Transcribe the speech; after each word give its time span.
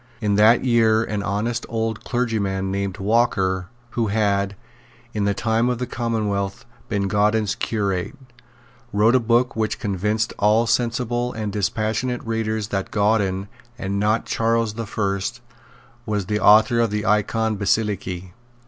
In 0.19 0.33
that 0.33 0.65
year 0.65 1.03
an 1.03 1.21
honest 1.21 1.63
old 1.69 2.03
clergyman 2.03 2.71
named 2.71 2.97
Walker, 2.97 3.67
who 3.91 4.07
had, 4.07 4.55
in 5.13 5.25
the 5.25 5.35
time 5.35 5.69
of 5.69 5.77
the 5.77 5.85
Commonwealth, 5.85 6.65
been 6.89 7.07
Gauden's 7.07 7.53
curate, 7.53 8.15
wrote 8.91 9.13
a 9.13 9.19
book 9.19 9.55
which 9.55 9.77
convinced 9.77 10.33
all 10.39 10.65
sensible 10.65 11.33
and 11.33 11.53
dispassionate 11.53 12.25
readers 12.25 12.69
that 12.69 12.89
Gauden, 12.89 13.47
and 13.77 13.99
not 13.99 14.25
Charles 14.25 14.73
the 14.73 14.87
First, 14.87 15.39
was 16.07 16.25
the 16.25 16.39
author 16.39 16.79
of 16.79 16.89
the 16.89 17.05
Icon 17.05 17.55
Basilike. 17.57 18.33